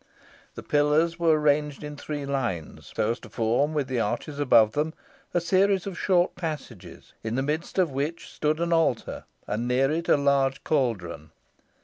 [0.55, 4.71] The pillars were ranged in three lines, so as to form, with the arches above
[4.71, 4.95] them,
[5.31, 9.91] a series of short passages, in the midst of which stood an altar, and near
[9.91, 11.29] it a large caldron.